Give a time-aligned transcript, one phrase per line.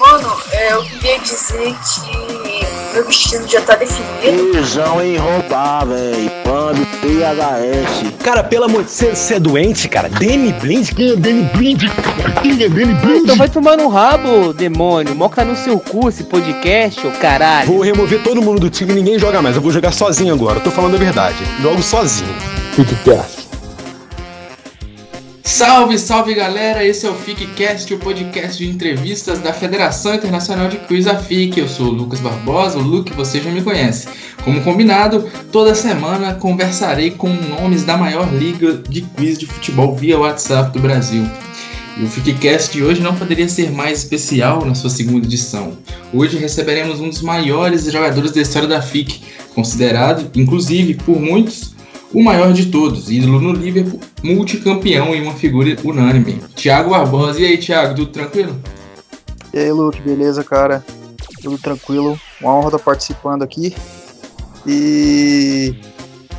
[0.00, 4.52] Mano, é, eu queria dizer que meu destino já tá definido.
[4.52, 6.28] Visão em roubar, véi.
[6.42, 8.12] Pambi, PHS.
[8.24, 10.08] Cara, pelo amor de Deus, você é doente, cara?
[10.08, 10.90] Danny Blind?
[10.90, 11.84] Quem é Danny Blind?
[12.42, 13.22] Quem é Danny Blind?
[13.22, 15.14] Então vai tomar no rabo, demônio.
[15.14, 17.68] Moca no seu cu esse podcast, ô caralho.
[17.68, 19.54] Vou remover todo mundo do time e ninguém joga mais.
[19.54, 20.58] Eu vou jogar sozinho agora.
[20.58, 21.36] Eu tô falando a verdade.
[21.62, 22.34] Jogo sozinho.
[22.74, 23.43] Podcast.
[25.46, 26.82] Salve, salve galera!
[26.82, 31.60] Esse é o FICCast, o podcast de entrevistas da Federação Internacional de Quiz, a FIC.
[31.60, 34.08] Eu sou o Lucas Barbosa, o Luke, você já me conhece.
[34.42, 40.18] Como combinado, toda semana conversarei com nomes da maior liga de quiz de futebol via
[40.18, 41.24] WhatsApp do Brasil.
[41.98, 45.76] E o FICCast de hoje não poderia ser mais especial na sua segunda edição.
[46.12, 49.20] Hoje receberemos um dos maiores jogadores da história da FIC,
[49.54, 51.74] considerado, inclusive, por muitos,
[52.14, 56.40] o maior de todos, ídolo no Liverpool, multicampeão e uma figura unânime.
[56.54, 57.40] Thiago Barbosa.
[57.40, 58.54] E aí, Thiago, tudo tranquilo?
[59.52, 60.84] E aí, Luke, beleza, cara?
[61.42, 62.18] Tudo tranquilo.
[62.40, 63.74] Uma honra estar participando aqui.
[64.64, 65.74] E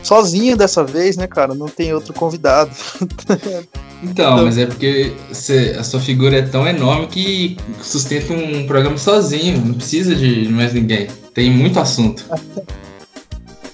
[0.02, 1.54] sozinho dessa vez, né, cara?
[1.54, 2.72] Não tem outro convidado.
[4.04, 8.98] Então, mas é porque você, a sua figura é tão enorme que sustenta um programa
[8.98, 11.08] sozinho, não precisa de mais ninguém.
[11.34, 12.23] Tem muito assunto.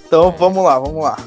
[0.06, 1.18] Então vamos lá, vamos lá.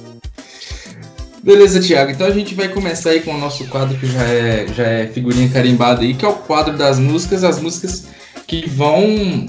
[1.45, 2.11] Beleza, Thiago.
[2.11, 5.07] Então a gente vai começar aí com o nosso quadro que já é, já é
[5.09, 8.07] figurinha carimbada aí, que é o quadro das músicas, as músicas
[8.47, 9.47] que vão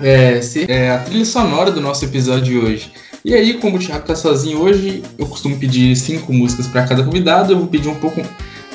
[0.00, 2.92] é, ser é, a trilha sonora do nosso episódio de hoje.
[3.24, 7.02] E aí, como o Thiago tá sozinho hoje, eu costumo pedir cinco músicas para cada
[7.02, 8.22] convidado, eu vou pedir um pouco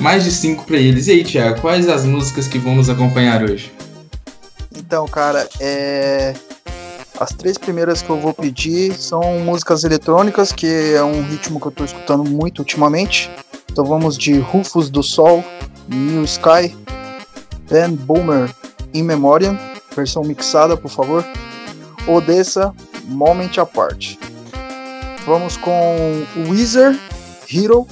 [0.01, 1.07] mais de cinco para eles.
[1.07, 3.71] E aí, Thiago, quais as músicas que vão nos acompanhar hoje?
[4.77, 6.33] Então, cara, é...
[7.19, 11.67] as três primeiras que eu vou pedir são músicas eletrônicas, que é um ritmo que
[11.67, 13.29] eu tô escutando muito ultimamente.
[13.71, 15.43] Então vamos de Rufus do Sol,
[15.87, 16.75] New Sky,
[17.69, 18.53] Dan Boomer,
[18.93, 19.57] In Memoriam,
[19.95, 21.25] versão mixada, por favor.
[22.07, 22.73] Odessa,
[23.05, 24.17] Moment Apart.
[25.25, 26.99] Vamos com Weezer,
[27.51, 27.87] Hero,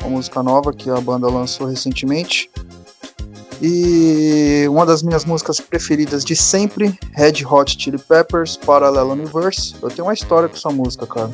[0.00, 2.50] uma música nova que a banda lançou recentemente.
[3.60, 9.74] E uma das minhas músicas preferidas de sempre, Red Hot Chili Peppers, Parallel Universe.
[9.82, 11.30] Eu tenho uma história com essa música, cara.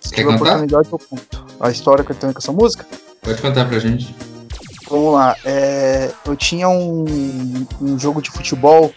[0.00, 0.44] Se Quer tiver contar?
[0.56, 1.44] oportunidade, eu conto.
[1.58, 2.86] A história que eu tenho com essa música?
[3.20, 4.14] Pode contar pra gente.
[4.88, 5.36] Vamos lá.
[5.44, 7.04] é, eu tinha um,
[7.80, 8.92] um jogo de futebol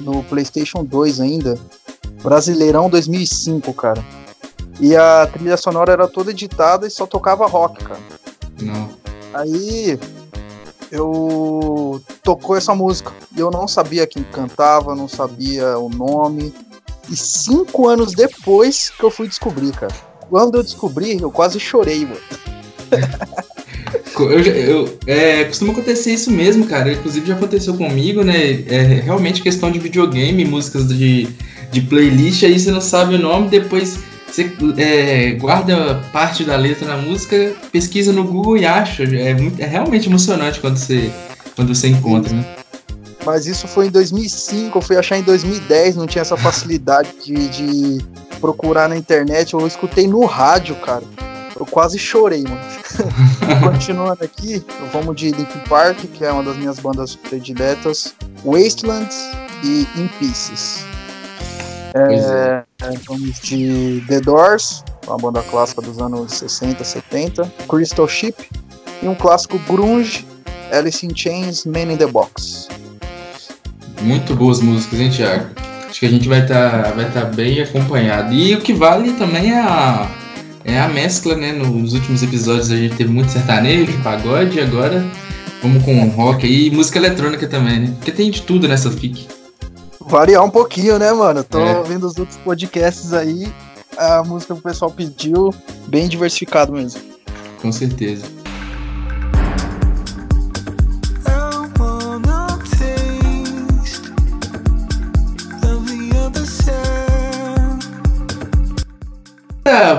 [0.00, 1.58] no PlayStation 2 ainda,
[2.22, 4.02] Brasileirão 2005, cara.
[4.80, 8.00] E a trilha sonora era toda editada e só tocava rock, cara.
[8.60, 8.88] Não.
[9.34, 9.98] Aí
[10.90, 16.52] eu tocou essa música eu não sabia quem cantava, não sabia o nome.
[17.08, 19.94] E cinco anos depois que eu fui descobrir, cara.
[20.28, 22.20] Quando eu descobri, eu quase chorei, mano.
[24.18, 26.92] Eu, eu, é, costuma acontecer isso mesmo, cara.
[26.92, 28.62] Inclusive já aconteceu comigo, né?
[28.68, 31.26] É realmente questão de videogame, músicas de,
[31.72, 33.98] de playlist, aí você não sabe o nome, depois
[34.30, 39.02] você é, guarda parte da letra na música, pesquisa no Google e acha.
[39.04, 41.10] É, muito- é realmente emocionante quando você,
[41.56, 42.44] quando você encontra, né?
[43.24, 47.48] Mas isso foi em 2005, eu fui achar em 2010, não tinha essa facilidade de,
[47.48, 48.04] de
[48.40, 49.52] procurar na internet.
[49.52, 51.02] Eu escutei no rádio, cara.
[51.58, 52.60] Eu quase chorei, mano.
[53.62, 59.16] Continuando aqui, vamos de Linkin Park, que é uma das minhas bandas prediletas, Wastelands
[59.62, 60.86] e In Pieces.
[61.94, 62.64] É.
[62.82, 68.34] É, vamos de The Doors, uma banda clássica dos anos 60, 70, Crystal Ship
[69.02, 70.26] e um clássico grunge,
[70.72, 72.68] Alice in Chains, Man in the Box.
[74.02, 75.50] Muito boas músicas, hein, Thiago?
[75.88, 78.32] Acho que a gente vai estar vai tá bem acompanhado.
[78.32, 80.08] E o que vale também é a,
[80.64, 81.52] é a mescla, né?
[81.52, 85.04] Nos últimos episódios a gente teve muito sertanejo, pagode, e agora
[85.60, 87.92] vamos com rock aí e música eletrônica também, né?
[87.96, 89.39] Porque tem de tudo nessa FIC.
[90.10, 91.44] Variar um pouquinho, né, mano?
[91.44, 91.82] Tô É.
[91.84, 93.50] vendo os outros podcasts aí,
[93.96, 95.54] a música que o pessoal pediu,
[95.86, 97.00] bem diversificado mesmo.
[97.62, 98.24] Com certeza.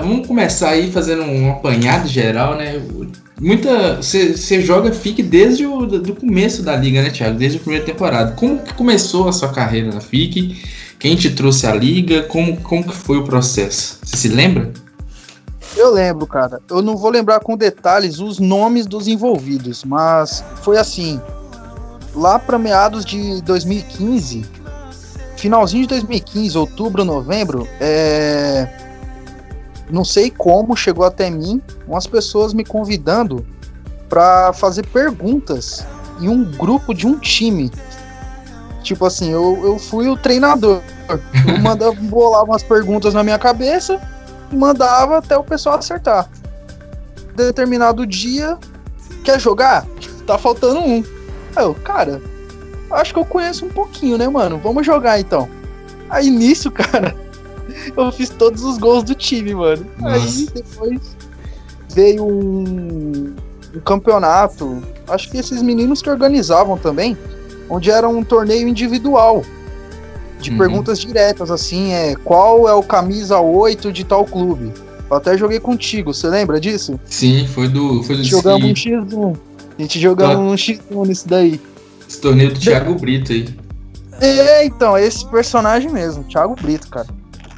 [0.02, 2.82] Vamos começar aí fazendo um apanhado geral, né?
[3.40, 3.98] Muita.
[3.98, 7.38] Você joga FIC desde o do começo da liga, né, Thiago?
[7.38, 8.34] Desde a primeira temporada.
[8.34, 10.62] Como que começou a sua carreira na FIC?
[11.00, 12.24] Quem te trouxe a liga?
[12.24, 13.98] Como, como que foi o processo?
[14.04, 14.72] Você se lembra?
[15.76, 16.62] Eu lembro, cara.
[16.70, 21.20] Eu não vou lembrar com detalhes os nomes dos envolvidos, mas foi assim.
[22.14, 24.46] Lá para meados de 2015,
[25.38, 28.68] finalzinho de 2015, outubro, novembro, é...
[29.92, 33.46] não sei como chegou até mim umas pessoas me convidando
[34.10, 35.86] para fazer perguntas
[36.20, 37.72] em um grupo de um time
[38.84, 40.82] Tipo assim, eu, eu fui o treinador.
[41.46, 44.00] Eu mandava bolar umas perguntas na minha cabeça
[44.52, 46.30] e mandava até o pessoal acertar.
[47.36, 48.58] Determinado dia,
[49.24, 49.86] quer jogar?
[50.26, 51.04] Tá faltando um.
[51.56, 52.22] Aí eu, cara,
[52.92, 54.58] acho que eu conheço um pouquinho, né, mano?
[54.58, 55.48] Vamos jogar então.
[56.10, 57.16] Aí nisso, cara,
[57.96, 59.86] eu fiz todos os gols do time, mano.
[60.04, 60.52] Aí Nossa.
[60.54, 61.18] depois
[61.94, 63.34] veio um,
[63.76, 64.82] um campeonato.
[65.08, 67.18] Acho que esses meninos que organizavam também,
[67.70, 69.44] onde era um torneio individual.
[70.40, 70.58] De Uhum.
[70.58, 74.72] perguntas diretas, assim, é qual é o camisa 8 de tal clube?
[75.08, 77.00] Eu até joguei contigo, você lembra disso?
[77.06, 78.02] Sim, foi do.
[78.02, 79.38] Foi do Jogamos um esse, X1.
[79.78, 81.62] A gente jogamos um X1 nisso daí.
[82.10, 83.48] esse torneio do Thiago Brito aí.
[84.20, 87.08] É, então, é esse personagem mesmo, Thiago Brito, cara.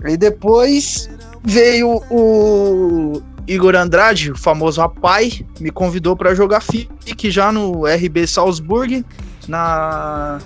[0.05, 1.09] E depois
[1.43, 8.25] veio o Igor Andrade, o famoso Rapai, me convidou pra jogar FIC já no RB
[8.27, 9.05] Salzburg,
[9.47, 10.39] na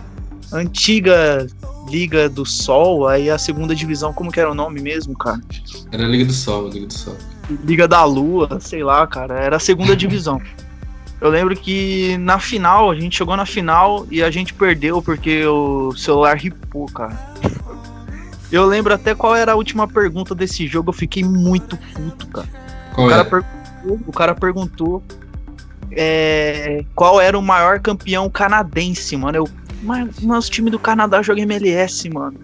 [0.52, 1.48] antiga
[1.90, 5.40] Liga do Sol, aí a segunda divisão, como que era o nome mesmo, cara?
[5.92, 7.16] Era a Liga do Sol, Liga do Sol.
[7.64, 10.42] Liga da Lua, sei lá, cara, era a segunda divisão.
[11.20, 15.46] Eu lembro que na final, a gente chegou na final e a gente perdeu porque
[15.46, 17.18] o celular ripou, cara.
[18.52, 22.48] Eu lembro até qual era a última pergunta desse jogo, eu fiquei muito puto, cara.
[22.94, 23.26] Qual O cara é?
[23.26, 25.04] perguntou, o cara perguntou
[25.92, 29.38] é, qual era o maior campeão canadense, mano.
[29.38, 29.50] Eu,
[29.84, 32.40] mas nosso time do Canadá joga MLS, mano.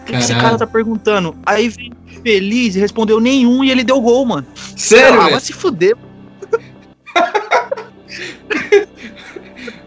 [0.00, 1.36] O que que esse cara tá perguntando?
[1.46, 1.92] Aí veio
[2.22, 4.46] feliz e respondeu nenhum e ele deu gol, mano.
[4.76, 5.96] Sério, ah, vai se fuder.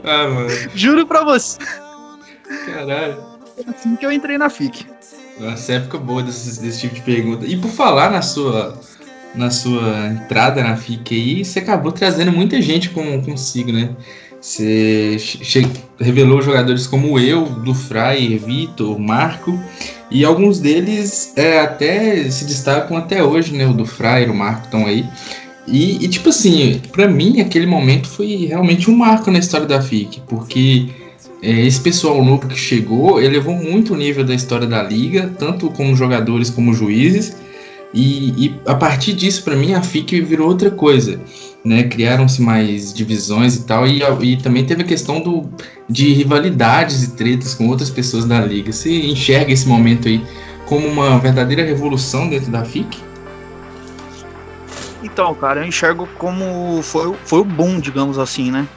[0.08, 0.50] Ah, mano.
[0.76, 1.58] Juro pra você.
[2.68, 3.35] Caralho.
[3.68, 4.86] Assim que eu entrei na FIC.
[5.40, 7.46] Nossa, época boa desse, desse tipo de pergunta.
[7.46, 8.80] E por falar na sua,
[9.34, 13.96] na sua entrada na FIC aí, você acabou trazendo muita gente com, consigo, né?
[14.40, 15.18] Você
[16.00, 19.60] revelou jogadores como eu, Dufray, Vitor, Marco,
[20.12, 23.66] e alguns deles é, até se destacam até hoje, né?
[23.66, 25.04] O Dufray o Marco estão aí.
[25.68, 29.82] E, e, tipo assim, pra mim aquele momento foi realmente um marco na história da
[29.82, 31.05] FIC, porque é,
[31.46, 35.96] esse pessoal novo que chegou elevou muito o nível da história da liga, tanto como
[35.96, 37.38] jogadores como juízes.
[37.94, 41.20] E, e a partir disso, para mim, a FIC virou outra coisa.
[41.64, 41.84] Né?
[41.84, 45.50] Criaram-se mais divisões e tal, e, e também teve a questão do,
[45.90, 48.72] de rivalidades e tretas com outras pessoas da liga.
[48.72, 50.24] Você enxerga esse momento aí
[50.66, 52.98] como uma verdadeira revolução dentro da FIC?
[55.04, 58.68] Então, cara, eu enxergo como foi, foi o boom, digamos assim, né?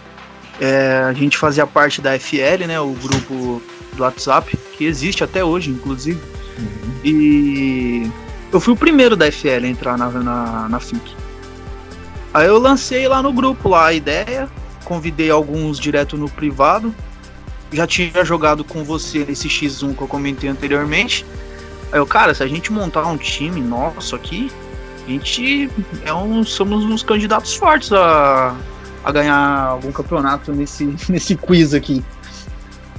[0.61, 2.81] É, a gente fazia parte da FL, né?
[2.81, 3.63] O grupo
[3.95, 6.21] do WhatsApp, que existe até hoje, inclusive.
[7.05, 8.11] E
[8.53, 11.17] eu fui o primeiro da FL a entrar na, na, na FIC.
[12.33, 14.49] Aí eu lancei lá no grupo lá a ideia,
[14.85, 16.95] convidei alguns direto no privado.
[17.73, 21.25] Já tinha jogado com você nesse X1 que eu comentei anteriormente.
[21.93, 24.51] Aí eu, cara, se a gente montar um time nosso aqui,
[25.07, 25.71] a gente
[26.05, 28.55] é um, somos uns candidatos fortes a,
[29.09, 32.05] a ganhar algum campeonato nesse, nesse quiz aqui.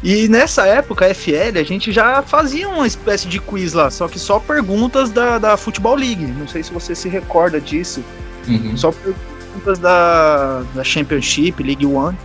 [0.02, 4.08] E nessa época, a FL, a gente já fazia uma espécie de quiz lá, só
[4.08, 6.26] que só perguntas da, da Futebol League.
[6.26, 8.04] Não sei se você se recorda disso.
[8.48, 8.76] Uhum.
[8.76, 12.18] Só perguntas da, da Championship, League One.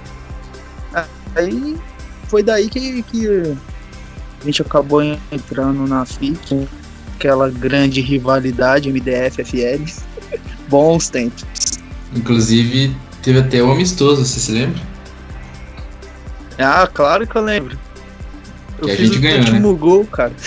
[1.37, 1.77] Aí
[2.29, 6.67] foi daí que, que a gente acabou entrando na FIC,
[7.17, 9.85] aquela grande rivalidade MDF-FL.
[10.71, 11.45] Bons tempos.
[12.15, 14.81] Inclusive, teve até o amistoso, você se lembra?
[16.59, 17.77] Ah, claro que eu lembro.
[18.79, 20.33] Eu Que a gente o ganhou, último gol, cara.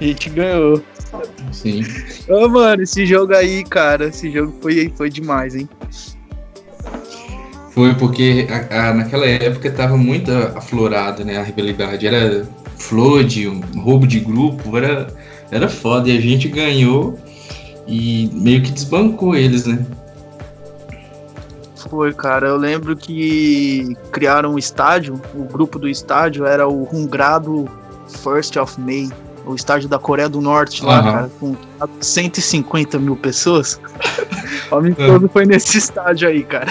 [0.00, 0.82] A gente ganhou.
[1.52, 1.82] Sim.
[2.28, 5.68] Ô, mano, esse jogo aí, cara, esse jogo foi, foi demais, hein?
[7.70, 11.38] Foi porque a- a- naquela época tava muito aflorado, né?
[11.38, 12.06] A rivalidade.
[12.06, 12.46] Era
[12.78, 15.06] flood, um roubo de grupo, era,
[15.50, 16.08] era foda.
[16.10, 17.18] E a gente ganhou
[17.86, 19.78] e meio que desbancou eles, né?
[21.88, 22.48] Foi, cara.
[22.48, 25.20] Eu lembro que criaram um estádio.
[25.34, 27.68] O grupo do estádio era o Hungrado
[28.22, 29.08] First of May.
[29.44, 31.12] O estádio da Coreia do Norte lá, Aham.
[31.12, 31.56] cara, com
[32.00, 33.80] 150 mil pessoas.
[34.70, 36.66] o amistoso foi nesse estádio aí, cara.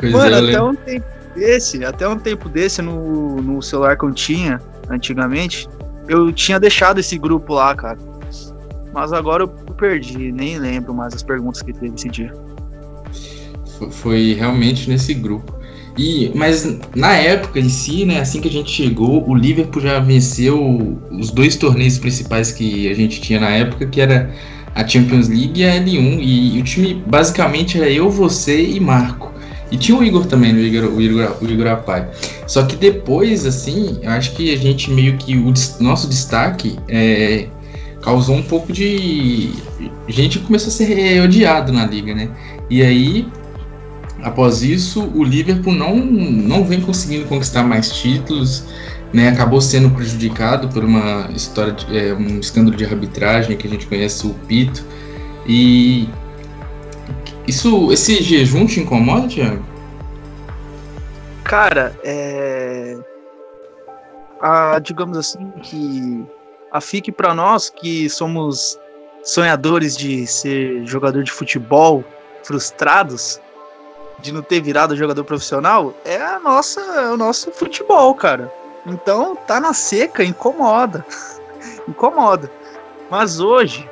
[0.00, 4.04] Pois Mano, é, até um tempo desse, até um tempo desse no, no celular que
[4.04, 5.68] eu tinha, antigamente,
[6.08, 7.98] eu tinha deixado esse grupo lá, cara.
[8.92, 12.32] Mas agora eu perdi, nem lembro mais as perguntas que teve esse dia.
[13.90, 15.54] Foi- realmente nesse grupo.
[15.96, 19.98] E, mas na época em si, né, assim que a gente chegou, o Liverpool já
[19.98, 24.32] venceu os dois torneios principais que a gente tinha na época, que era
[24.76, 26.18] a Champions League e a L1.
[26.22, 29.32] E, o time basicamente era eu, você e Marco.
[29.70, 32.08] E tinha o Igor também, o Igor, o Igor, o Igor Apai.
[32.46, 35.36] Só que depois, assim, eu acho que a gente meio que.
[35.36, 37.46] O nosso destaque é,
[38.00, 39.50] causou um pouco de.
[40.06, 42.30] A gente começou a ser odiado na liga, né?
[42.70, 43.26] E aí,
[44.28, 48.64] após isso, o Liverpool não, não vem conseguindo conquistar mais títulos,
[49.12, 49.28] né?
[49.30, 53.86] Acabou sendo prejudicado por uma história, de, é, um escândalo de arbitragem que a gente
[53.86, 54.84] conhece, o Pito.
[55.46, 56.08] E
[57.46, 59.64] isso, esse jejum te incomoda, Thiago?
[61.44, 62.96] Cara, é.
[64.40, 66.24] A, digamos assim, que
[66.70, 68.78] a FIC para nós, que somos
[69.22, 72.04] sonhadores de ser jogador de futebol,
[72.42, 73.40] frustrados,
[74.20, 78.52] de não ter virado jogador profissional, é a nossa, é o nosso futebol, cara.
[78.86, 81.04] Então, tá na seca, incomoda.
[81.86, 82.50] incomoda.
[83.10, 83.88] Mas hoje,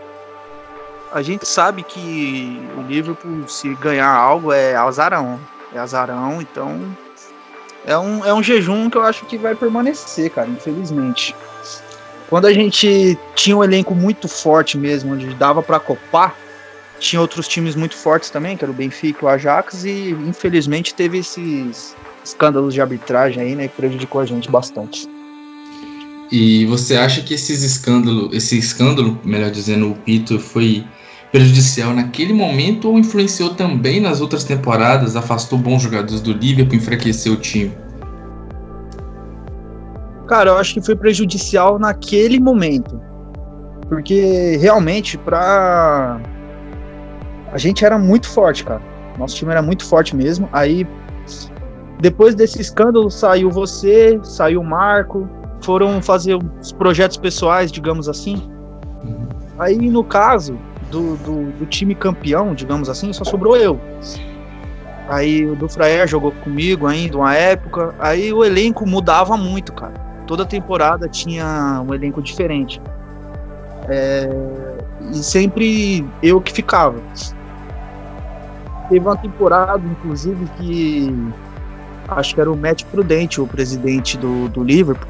[1.12, 5.38] a gente sabe que o Liverpool, se ganhar algo, é azarão.
[5.73, 6.97] É azarão, então
[7.87, 11.35] é um, é um jejum que eu acho que vai permanecer, cara, infelizmente.
[12.28, 16.35] Quando a gente tinha um elenco muito forte mesmo, onde dava para copar,
[16.99, 20.95] tinha outros times muito fortes também, que era o Benfica e o Ajax, e infelizmente
[20.95, 25.09] teve esses escândalos de arbitragem aí, né, que prejudicou a gente bastante.
[26.31, 30.85] E você acha que esses escândalo, esse escândalo, melhor dizendo, o Pito foi
[31.31, 37.35] prejudicial naquele momento ou influenciou também nas outras temporadas, afastou bons jogadores do Liverpool, enfraqueceu
[37.35, 37.73] o time?
[40.26, 43.00] Cara, eu acho que foi prejudicial naquele momento.
[43.88, 46.21] Porque realmente, pra.
[47.56, 48.82] A gente era muito forte, cara.
[49.16, 50.46] Nosso time era muito forte mesmo.
[50.52, 50.86] Aí,
[51.98, 55.26] depois desse escândalo, saiu você, saiu o Marco,
[55.62, 58.42] foram fazer os projetos pessoais, digamos assim.
[59.58, 60.58] Aí, no caso
[60.90, 63.80] do, do, do time campeão, digamos assim, só sobrou eu.
[65.08, 67.94] Aí o Dufraer jogou comigo ainda uma época.
[67.98, 69.94] Aí o elenco mudava muito, cara.
[70.26, 72.82] Toda temporada tinha um elenco diferente.
[73.88, 74.28] É,
[75.10, 77.00] e sempre eu que ficava.
[78.88, 81.12] Teve uma temporada, inclusive, que
[82.09, 85.09] acho que era o Matt Prudente, o presidente do, do Liverpool.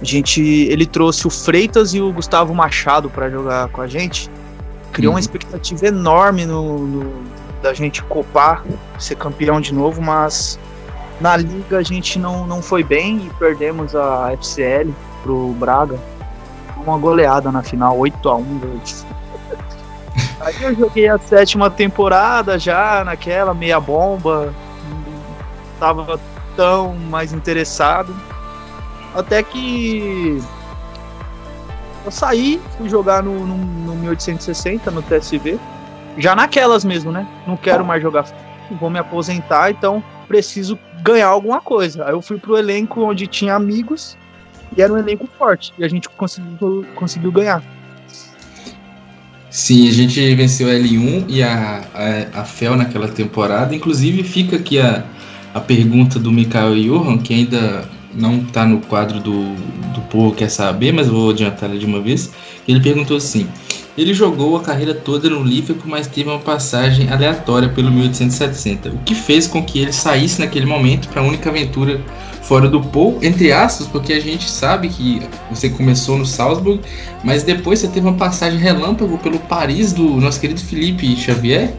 [0.00, 4.30] A gente, ele trouxe o Freitas e o Gustavo Machado para jogar com a gente.
[4.92, 5.20] Criou uma Uhum.
[5.20, 7.22] expectativa enorme no, no-
[7.60, 8.62] da gente copar,
[9.00, 10.56] ser campeão de novo, mas
[11.20, 14.94] na liga a gente não, não foi bem e perdemos a FCL
[15.24, 15.98] pro Braga.
[16.86, 18.60] Uma goleada na final, 8x1.
[18.60, 18.80] velho.
[20.40, 24.54] Aí eu joguei a sétima temporada já, naquela meia bomba.
[24.88, 26.20] Não tava
[26.56, 28.14] tão mais interessado.
[29.14, 30.40] Até que
[32.04, 35.58] eu saí, fui jogar no, no, no 1860, no TSV.
[36.16, 37.26] Já naquelas mesmo, né?
[37.46, 38.26] Não quero mais jogar,
[38.80, 42.04] vou me aposentar, então preciso ganhar alguma coisa.
[42.04, 44.16] Aí eu fui pro elenco onde tinha amigos
[44.76, 45.72] e era um elenco forte.
[45.78, 47.62] E a gente conseguiu, conseguiu ganhar.
[49.58, 53.74] Sim, a gente venceu a L1 e a, a, a FEL naquela temporada.
[53.74, 55.04] Inclusive, fica aqui a,
[55.52, 57.84] a pergunta do Mikael Johan, que ainda
[58.14, 59.52] não está no quadro do,
[59.92, 62.30] do Povo Quer Saber, mas vou adiantar ele de uma vez.
[62.68, 63.48] Ele perguntou assim:
[63.98, 68.90] ele jogou a carreira toda no Liverpool, mas teve uma passagem aleatória pelo 1860.
[68.90, 72.00] O que fez com que ele saísse naquele momento para a única aventura
[72.42, 76.80] fora do Paul, entre aspas, porque a gente sabe que você começou no Salzburg,
[77.24, 81.74] mas depois você teve uma passagem relâmpago pelo Paris do nosso querido Felipe Xavier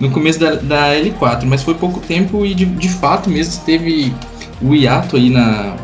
[0.00, 4.14] no começo da, da L4, mas foi pouco tempo e de, de fato mesmo teve
[4.62, 5.76] o hiato aí na,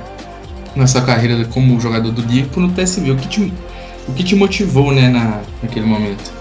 [0.74, 3.10] na sua carreira como jogador do Liverpool no TSV.
[3.10, 3.52] O que te,
[4.08, 6.32] o que te motivou né, na, naquele momento?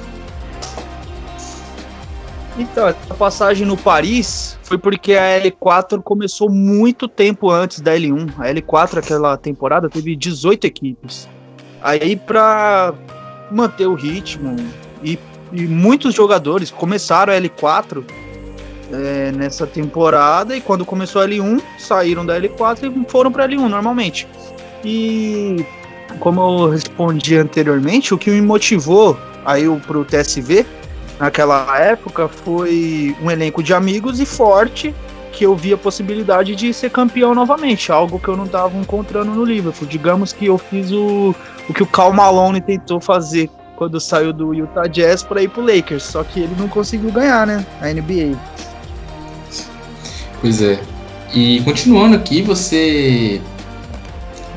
[2.57, 8.31] Então, a passagem no Paris foi porque a L4 começou muito tempo antes da L1.
[8.37, 11.27] A L4, aquela temporada, teve 18 equipes.
[11.81, 12.93] Aí, pra
[13.49, 14.55] manter o ritmo,
[15.03, 15.17] e,
[15.51, 18.03] e muitos jogadores começaram a L4
[18.91, 23.67] é, nessa temporada, e quando começou a L1, saíram da L4 e foram pra L1
[23.67, 24.27] normalmente.
[24.85, 25.65] E
[26.19, 30.65] como eu respondi anteriormente, o que me motivou aí pro TSV
[31.19, 34.93] naquela época foi um elenco de amigos e forte
[35.31, 39.31] que eu via a possibilidade de ser campeão novamente, algo que eu não estava encontrando
[39.31, 39.87] no Liverpool.
[39.87, 41.35] Digamos que eu fiz o,
[41.67, 45.65] o que o Cal Malone tentou fazer quando saiu do Utah Jazz para ir pro
[45.65, 48.37] Lakers, só que ele não conseguiu ganhar, né, a NBA.
[50.39, 50.79] Pois é.
[51.33, 53.41] E continuando aqui, você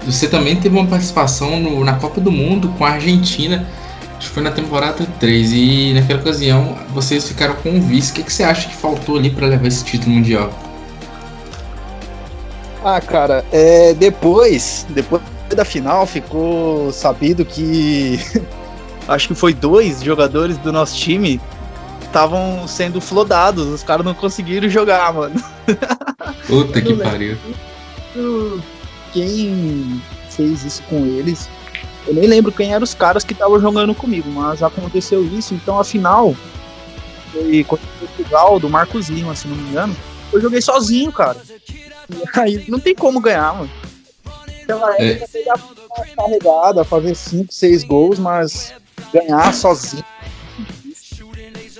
[0.06, 3.66] você também teve uma participação no- na Copa do Mundo com a Argentina,
[4.16, 8.12] acho que foi na temporada 3, e naquela ocasião vocês ficaram com o vice.
[8.12, 10.50] O que, que você acha que faltou ali para levar esse título mundial?
[12.84, 15.20] Ah, cara, é, depois, depois
[15.54, 18.20] da final ficou sabido que
[19.08, 21.40] acho que foi dois jogadores do nosso time
[22.02, 25.34] estavam sendo flodados, os caras não conseguiram jogar, mano.
[26.46, 27.36] Puta que pariu.
[29.16, 31.48] Quem fez isso com eles?
[32.06, 35.80] Eu nem lembro quem eram os caras que estavam jogando comigo, mas aconteceu isso, então
[35.80, 36.36] a final
[37.32, 39.96] foi contra o Portugal, do Marcos Lima, se não me engano.
[40.30, 41.40] Eu joguei sozinho, cara.
[41.66, 43.70] E aí não tem como ganhar, mano.
[44.64, 45.12] Aquela É.
[45.12, 48.74] época eu ia ficar carregada, fazer 5, 6 gols, mas
[49.14, 50.04] ganhar sozinho.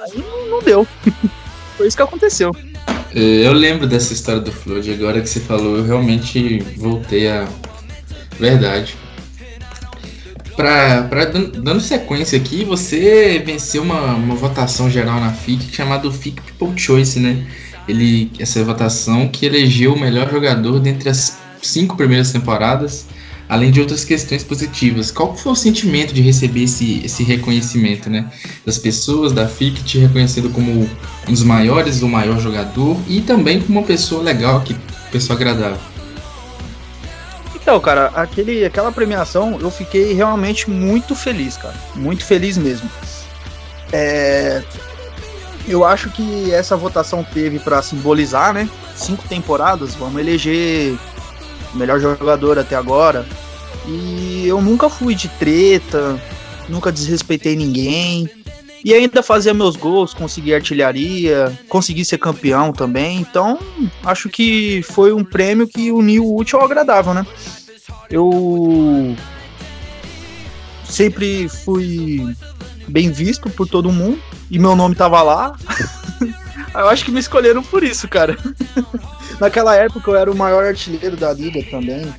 [0.01, 0.87] Aí não, não deu.
[1.77, 2.53] Foi isso que aconteceu.
[3.17, 7.49] É, Eu lembro dessa história do Flood, agora que você falou, eu realmente voltei a.
[8.39, 8.95] Verdade.
[10.55, 16.11] Pra, pra, dan- dando sequência aqui, você venceu uma, uma votação geral na FIC chamada
[16.11, 17.47] FIC People Choice, né?
[17.89, 23.07] Ele, essa votação que elegeu o melhor jogador dentre as cinco primeiras temporadas,
[23.49, 25.11] além de outras questões positivas.
[25.11, 28.31] Qual foi o sentimento de receber esse, esse reconhecimento, né?
[28.65, 30.89] Das pessoas da FIC te reconhecendo como
[31.29, 34.77] um dos maiores, o maior jogador e também como uma pessoa legal, que
[35.11, 35.79] pessoa agradável.
[37.55, 41.75] Então, cara, aquele, aquela premiação eu fiquei realmente muito feliz, cara.
[41.95, 42.89] Muito feliz mesmo.
[43.93, 44.63] É,
[45.67, 48.69] eu acho que essa votação teve pra simbolizar, né?
[48.95, 50.97] Cinco temporadas, vamos eleger
[51.77, 53.27] melhor jogador até agora.
[53.87, 56.21] E eu nunca fui de treta,
[56.69, 58.29] nunca desrespeitei ninguém.
[58.85, 63.19] E ainda fazia meus gols, consegui artilharia, consegui ser campeão também.
[63.19, 63.59] Então,
[64.05, 67.27] acho que foi um prêmio que uniu o útil ao agradável, né?
[68.09, 69.17] Eu
[70.85, 72.37] sempre fui
[72.87, 75.57] bem visto por todo mundo e meu nome tava lá.
[76.81, 78.37] eu acho que me escolheram por isso, cara.
[79.41, 82.13] Naquela época eu era o maior artilheiro da liga também.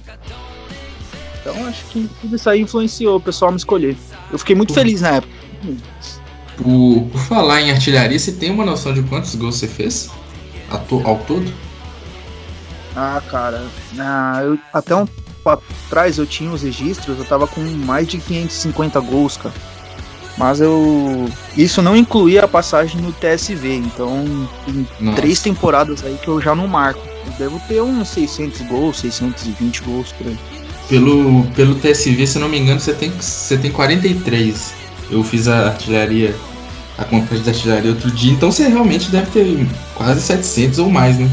[1.41, 3.95] Então acho que tudo isso aí influenciou o pessoal a me escolher.
[4.31, 5.33] Eu fiquei muito feliz na época.
[6.57, 10.09] Por, por falar em artilharia, você tem uma noção de quantos gols você fez
[10.69, 11.51] ao, to- ao todo?
[12.95, 13.63] Ah, cara,
[13.99, 18.17] ah, eu, até um tempo atrás eu tinha os registros, eu tava com mais de
[18.17, 19.53] 550 gols, cara.
[20.37, 21.27] Mas eu.
[21.55, 25.17] Isso não incluía a passagem no TSV, então tem Nossa.
[25.17, 27.01] três temporadas aí que eu já não marco.
[27.25, 30.37] Eu devo ter uns 600 gols, 620 gols por aí.
[30.87, 34.73] Pelo, pelo TSV, se não me engano, você tem, você tem 43.
[35.09, 36.35] Eu fiz a artilharia,
[36.97, 41.17] a contagem da artilharia outro dia, então você realmente deve ter quase 700 ou mais,
[41.17, 41.29] né?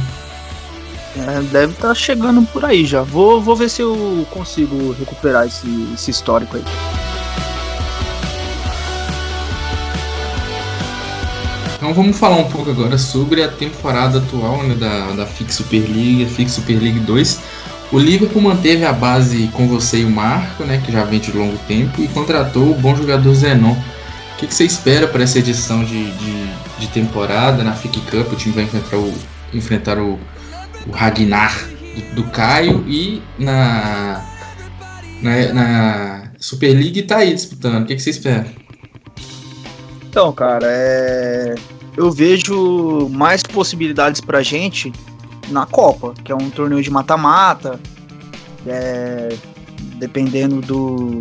[1.17, 3.03] É, deve estar chegando por aí já.
[3.03, 6.65] Vou, vou ver se eu consigo recuperar esse, esse histórico aí.
[11.85, 15.83] Então vamos falar um pouco agora sobre a temporada atual né, da, da FIC Super
[15.83, 17.41] League, a FIC Super League 2.
[17.93, 21.31] O Liverpool manteve a base com você e o Marco, né, que já vem de
[21.31, 23.73] longo tempo, e contratou o bom jogador Zenon.
[23.73, 26.47] O que, que você espera para essa edição de, de,
[26.79, 28.33] de temporada na FIC Cup?
[28.33, 29.15] O time vai enfrentar o,
[29.53, 30.19] enfrentar o,
[30.87, 31.69] o Ragnar
[32.15, 34.25] do, do Caio e na,
[35.21, 37.83] na, na Super League tá aí disputando.
[37.83, 38.47] O que, que você espera?
[40.09, 41.55] Então, cara, é...
[41.97, 44.93] eu vejo mais possibilidades pra gente
[45.49, 47.79] na Copa, que é um torneio de mata-mata.
[48.67, 49.37] É...
[49.99, 51.21] Dependendo do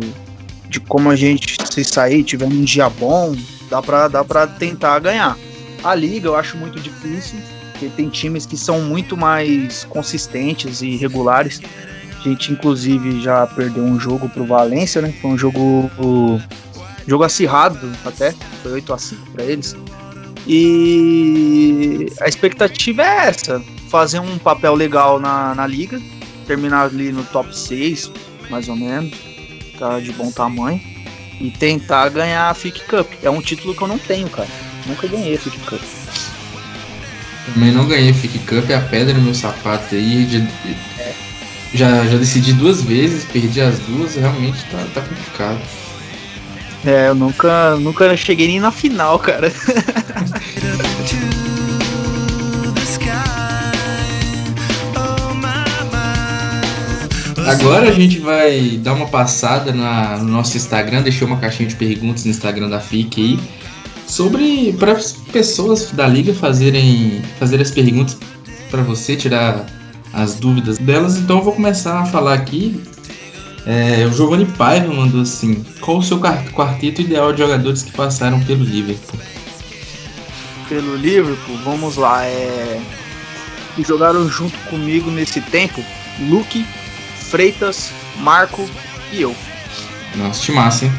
[0.68, 3.36] de como a gente se sair, tiver um dia bom,
[3.70, 5.38] dá pra, dá pra tentar ganhar.
[5.84, 7.38] A liga eu acho muito difícil,
[7.70, 11.60] porque tem times que são muito mais consistentes e regulares.
[12.18, 15.14] A gente, inclusive, já perdeu um jogo pro Valência, né?
[15.22, 15.90] Foi um jogo
[17.06, 19.76] jogo acirrado até, foi 8 a 5 para eles.
[20.46, 26.00] E a expectativa é essa, fazer um papel legal na, na liga,
[26.46, 28.10] terminar ali no top 6,
[28.50, 29.14] mais ou menos,
[29.78, 30.80] tá de bom tamanho,
[31.40, 33.10] e tentar ganhar a FIC Cup.
[33.22, 34.48] É um título que eu não tenho, cara.
[34.86, 35.80] Nunca ganhei a FIC Cup.
[37.52, 40.26] Também não ganhei o FIC Cup, é a pedra no meu sapato aí.
[40.26, 40.40] Já,
[41.74, 45.60] já, já decidi duas vezes, perdi as duas, realmente tá, tá complicado.
[46.84, 49.50] É, eu nunca, nunca cheguei nem na final, cara.
[57.46, 61.76] Agora a gente vai dar uma passada na- no nosso Instagram, deixei uma caixinha de
[61.76, 63.40] perguntas no Instagram da FIC aí,
[64.06, 68.16] sobre para as pessoas da liga fazerem fazer as perguntas
[68.70, 69.66] para você tirar
[70.12, 71.16] as dúvidas delas.
[71.18, 72.80] Então eu vou começar a falar aqui.
[73.66, 77.92] É, o Giovanni Paiva mandou assim: qual o seu quar- quarteto ideal de jogadores que
[77.92, 79.18] passaram pelo Liverpool?
[80.68, 82.80] Pelo Liverpool, vamos lá, é...
[83.74, 85.84] Que jogaram junto comigo nesse tempo,
[86.20, 86.64] Luke,
[87.30, 88.68] Freitas, Marco
[89.12, 89.34] e eu.
[90.14, 90.92] Nossa, timaço, hein?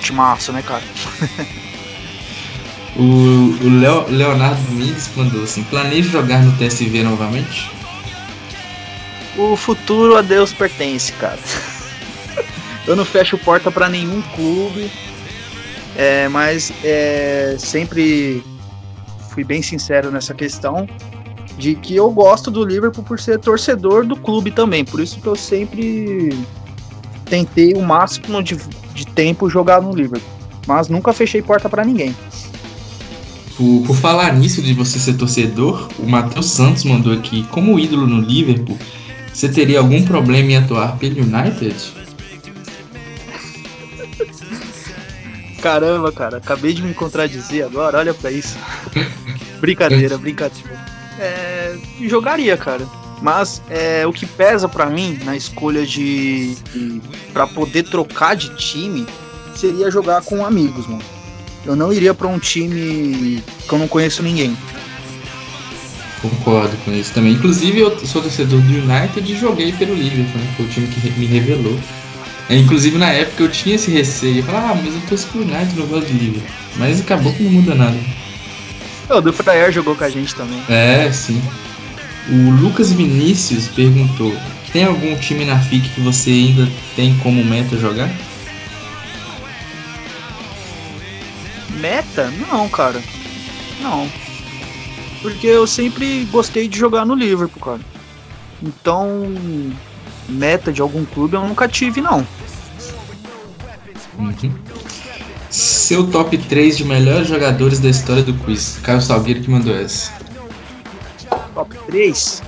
[0.00, 0.82] Timaço, né, cara?
[2.96, 7.68] O, o Leo- Leonardo Domingues mandou assim: planeja jogar no TSV novamente?
[9.36, 11.40] O futuro a Deus pertence, cara.
[12.86, 14.88] Eu não fecho porta pra nenhum clube,
[15.96, 18.42] é, mas é, sempre
[19.30, 20.86] fui bem sincero nessa questão
[21.58, 24.84] de que eu gosto do Liverpool por ser torcedor do clube também.
[24.84, 26.30] Por isso que eu sempre
[27.26, 28.56] tentei o máximo de,
[28.92, 30.34] de tempo jogar no Liverpool.
[30.66, 32.14] Mas nunca fechei porta pra ninguém.
[33.56, 38.06] Por, por falar nisso de você ser torcedor, o Matheus Santos mandou aqui: como ídolo
[38.06, 38.76] no Liverpool,
[39.32, 42.03] você teria algum problema em atuar pelo United?
[45.64, 48.54] Caramba, cara, acabei de me contradizer agora, olha pra isso.
[49.62, 50.78] brincadeira, brincadeira.
[51.18, 52.86] É, jogaria, cara.
[53.22, 56.54] Mas é, o que pesa pra mim na escolha de.
[56.54, 57.00] de
[57.32, 59.06] para poder trocar de time
[59.54, 61.02] seria jogar com amigos, mano.
[61.64, 64.54] Eu não iria pra um time que eu não conheço ninguém.
[66.20, 67.32] Concordo com isso também.
[67.32, 70.54] Inclusive, eu sou torcedor do United e joguei pelo Liverpool, né?
[70.58, 71.78] Foi o time que me revelou.
[72.48, 74.38] É, inclusive, na época eu tinha esse receio.
[74.38, 76.50] Eu falava, ah, mas eu torço pro United, não gosto do Liverpool.
[76.76, 77.96] Mas acabou que não muda nada.
[79.08, 79.34] O do
[79.70, 80.62] jogou com a gente também.
[80.68, 81.42] É, sim.
[82.30, 84.34] O Lucas Vinícius perguntou:
[84.72, 88.10] tem algum time na FIC que você ainda tem como meta jogar?
[91.80, 92.32] Meta?
[92.50, 93.02] Não, cara.
[93.80, 94.10] Não.
[95.20, 97.80] Porque eu sempre gostei de jogar no Liverpool, cara.
[98.62, 99.34] Então,
[100.28, 102.26] meta de algum clube eu nunca tive, não.
[104.18, 104.52] Uhum.
[105.50, 108.78] Seu top 3 de melhores jogadores da história do quiz.
[108.82, 110.12] Caio Salgueiro que mandou essa.
[111.54, 112.42] Top 3,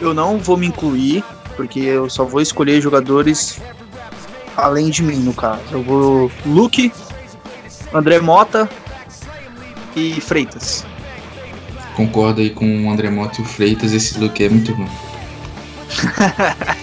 [0.00, 1.22] eu não vou me incluir,
[1.56, 3.60] porque eu só vou escolher jogadores
[4.56, 5.62] além de mim, no caso.
[5.70, 6.92] Eu vou Luke,
[7.92, 8.68] André Mota
[9.94, 10.84] e Freitas.
[11.94, 15.09] Concordo aí com o André Mota e o Freitas, esse look é muito bom.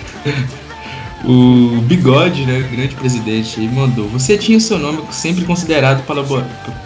[1.24, 6.24] o Bigode, né, grande presidente, ele mandou: Você tinha seu nome sempre considerado para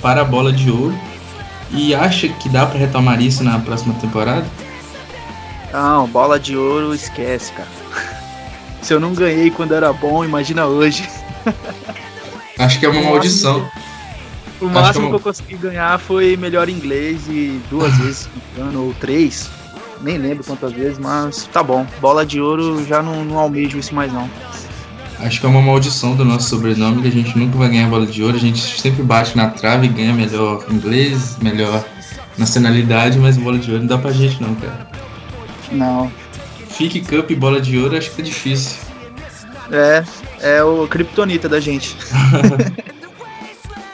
[0.02, 0.98] para a bola de ouro
[1.72, 4.46] e acha que dá para retomar isso na próxima temporada?
[5.72, 7.70] Não, bola de ouro, esquece, cara.
[8.82, 11.08] Se eu não ganhei quando era bom, imagina hoje.
[12.58, 13.68] Acho que é uma maldição.
[14.60, 18.86] O Acho máximo que eu- consegui ganhar foi melhor inglês e duas vezes, se engano,
[18.86, 19.50] ou três.
[20.02, 21.86] Nem lembro quantas vezes, mas tá bom.
[22.00, 24.30] Bola de ouro já não, não almejo isso mais não.
[25.20, 28.08] Acho que é uma maldição do nosso sobrenome que a gente nunca vai ganhar bola
[28.08, 28.36] de ouro.
[28.36, 31.84] A gente sempre bate na trave e ganha melhor inglês, melhor
[32.38, 34.88] nacionalidade, mas bola de ouro não dá pra gente não, cara.
[35.72, 36.12] Não.
[36.70, 38.80] Fique Cup e bola de ouro, acho que tá difícil.
[39.72, 40.04] É,
[40.40, 41.96] é o Kryptonita da gente.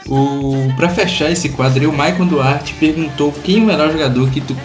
[0.10, 4.39] O, pra fechar esse quadro, o Maicon Duarte perguntou quem é o melhor jogador que,
[4.39, 4.56] tu,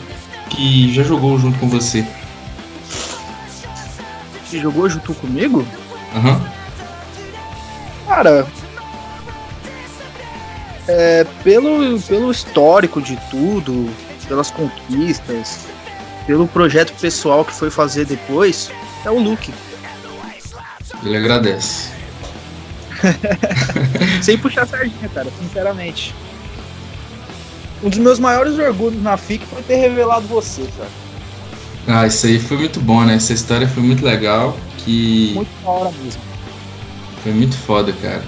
[0.54, 2.06] que já jogou junto com você.
[4.44, 5.66] Você jogou junto comigo?
[6.14, 6.42] Aham.
[8.06, 8.46] Cara,
[10.86, 13.88] é, pelo, pelo histórico de tudo,
[14.28, 15.66] pelas conquistas,
[16.26, 18.70] pelo projeto pessoal que foi fazer depois,
[19.04, 19.52] é o Luke.
[21.02, 21.90] Ele agradece.
[24.22, 26.14] Sem puxar a sardinha, cara, sinceramente.
[27.82, 30.90] Um dos meus maiores orgulhos na FIC foi ter revelado você, cara.
[31.86, 33.14] Ah, isso aí foi muito bom, né?
[33.14, 34.56] Essa história foi muito legal.
[34.78, 36.20] Que Muito da hora mesmo.
[37.22, 38.22] Foi muito foda, cara.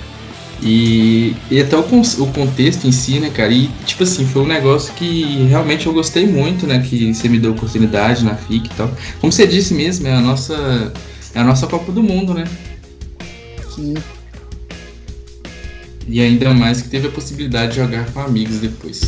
[0.62, 3.52] E, e até o, o contexto em si, né, cara?
[3.52, 6.80] E, tipo assim, foi um negócio que realmente eu gostei muito, né?
[6.80, 8.90] Que você me deu oportunidade na FIC e tal.
[9.20, 10.92] Como você disse mesmo, é a nossa,
[11.34, 12.44] é a nossa Copa do Mundo, né?
[13.74, 13.94] Sim.
[16.06, 19.00] E ainda mais que teve a possibilidade de jogar com amigos depois.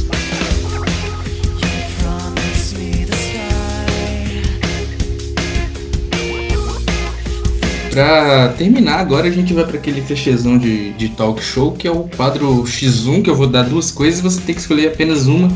[7.90, 11.90] Pra terminar, agora a gente vai para aquele fechezão de, de talk show, que é
[11.90, 15.26] o quadro X1, que eu vou dar duas coisas e você tem que escolher apenas
[15.26, 15.50] uma,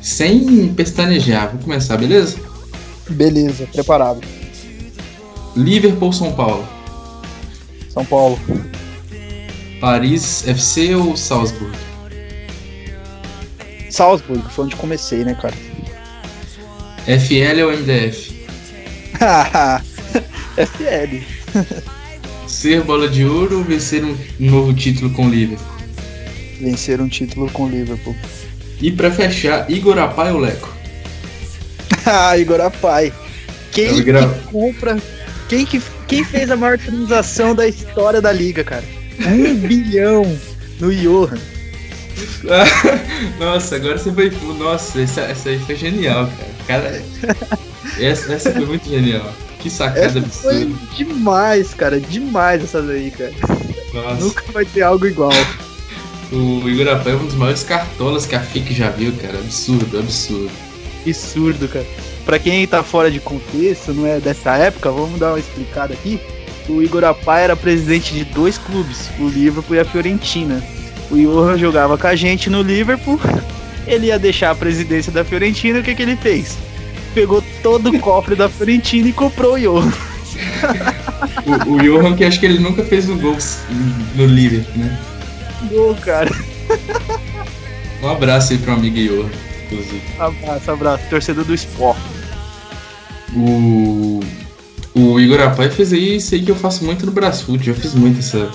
[0.00, 1.50] sem pestanejar.
[1.50, 2.36] Vou começar, beleza?
[3.10, 4.20] Beleza, preparado.
[5.56, 6.64] Liverpool São Paulo?
[7.88, 8.38] São Paulo.
[9.82, 11.76] Paris FC ou Salzburg?
[13.90, 15.56] Salzburg, foi onde comecei, né, cara?
[17.04, 18.46] FL ou MDF?
[20.54, 21.18] FL.
[22.46, 25.66] Ser bola de ouro ou vencer um novo título com o Liverpool?
[26.60, 28.14] Vencer um título com o Liverpool.
[28.80, 30.72] E pra fechar, Igor Apai ou Leco?
[32.06, 33.12] Ah, Igor Apai.
[33.72, 34.12] Quem que
[34.48, 34.96] compra.
[35.48, 39.01] Quem, que, quem fez a maior transação da história da liga, cara?
[39.20, 40.38] Um bilhão
[40.80, 41.38] no Johan.
[43.38, 44.30] Nossa, agora você foi.
[44.58, 46.30] Nossa, essa, essa aí foi genial,
[46.66, 46.82] cara.
[46.82, 47.02] cara
[47.98, 49.32] essa, essa foi muito genial.
[49.58, 50.86] Que sacada Essa foi absurda.
[50.96, 52.00] demais, cara.
[52.00, 53.32] Demais essa daí, cara.
[53.94, 54.24] Nossa.
[54.24, 55.30] Nunca vai ter algo igual.
[56.32, 59.38] O Igor é um dos maiores cartolas que a FIC já viu, cara.
[59.38, 60.50] Absurdo, absurdo.
[61.06, 61.86] Absurdo, cara.
[62.24, 66.20] Pra quem tá fora de contexto, não é dessa época, vamos dar uma explicada aqui.
[66.68, 70.62] O Igor Apá era presidente de dois clubes, o Liverpool e a Fiorentina.
[71.10, 73.20] O Johan jogava com a gente no Liverpool,
[73.86, 76.56] ele ia deixar a presidência da Fiorentina, o que, que ele fez?
[77.14, 79.92] Pegou todo o cofre da Fiorentina e comprou o Johan.
[81.66, 83.36] O, o Johan, que acho que ele nunca fez um gol
[84.14, 84.98] no Liverpool, né?
[85.70, 86.30] Gol, cara.
[88.02, 89.30] Um abraço aí pro amigo Johan,
[89.66, 90.02] inclusive.
[90.18, 91.04] Abraço, abraço.
[91.10, 92.00] Torcedor do esporte.
[93.34, 94.20] O,
[94.94, 97.64] o Igor Apai fez aí isso aí que eu faço muito no Brasfoot.
[97.64, 98.50] Já fiz muito essa,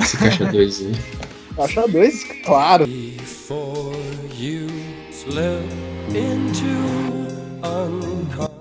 [0.00, 0.92] esse caixa 2 aí.
[1.56, 2.88] Caixa 2, claro.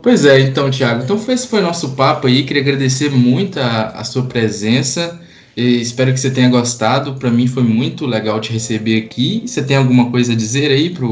[0.01, 1.03] Pois é, então, Thiago.
[1.03, 2.43] Então esse foi nosso papo aí.
[2.43, 5.19] Queria agradecer muito a, a sua presença.
[5.55, 7.15] E espero que você tenha gostado.
[7.15, 9.43] Para mim foi muito legal te receber aqui.
[9.45, 11.05] Você tem alguma coisa a dizer aí para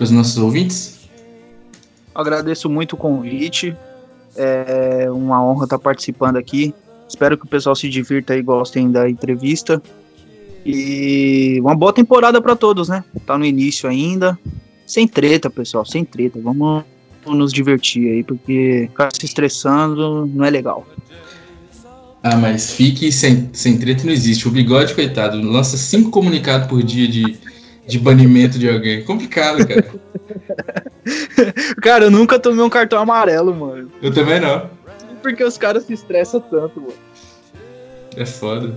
[0.00, 1.00] os nossos ouvintes?
[2.14, 3.76] Agradeço muito o convite.
[4.36, 6.74] É uma honra estar participando aqui.
[7.08, 9.82] Espero que o pessoal se divirta e gostem da entrevista.
[10.64, 13.02] E uma boa temporada para todos, né?
[13.26, 14.38] Tá no início ainda.
[14.86, 16.38] Sem treta, pessoal, sem treta.
[16.40, 16.84] Vamos
[17.26, 20.86] nos divertir aí, porque ficar se estressando não é legal.
[22.22, 24.46] Ah, mas fique sem, sem treta não existe.
[24.46, 27.38] O bigode, coitado, lança cinco comunicados por dia de,
[27.86, 29.02] de banimento de alguém.
[29.04, 29.90] Complicado, cara.
[31.82, 33.90] Cara, eu nunca tomei um cartão amarelo, mano.
[34.02, 34.70] Eu também não.
[35.22, 36.94] Porque os caras se estressam tanto, mano.
[38.16, 38.74] É foda.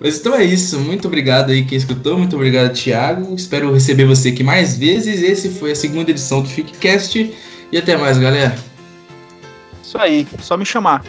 [0.00, 0.78] Mas então é isso.
[0.78, 2.18] Muito obrigado aí quem escutou.
[2.18, 3.34] Muito obrigado, Thiago.
[3.34, 5.22] Espero receber você aqui mais vezes.
[5.22, 7.34] Esse foi a segunda edição do FICCast.
[7.72, 8.56] E até mais, galera.
[9.82, 11.04] Isso aí, só me chamar.